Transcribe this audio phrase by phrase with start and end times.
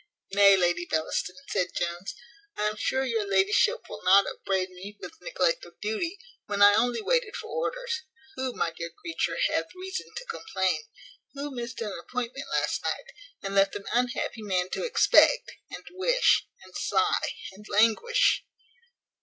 [0.33, 2.15] "Nay, Lady Bellaston," said Jones,
[2.57, 6.73] "I am sure your ladyship will not upbraid me with neglect of duty, when I
[6.73, 8.01] only waited for orders.
[8.35, 10.85] Who, my dear creature, hath reason to complain?
[11.35, 13.11] Who missed an appointment last night,
[13.43, 18.43] and left an unhappy man to expect, and wish, and sigh, and languish?"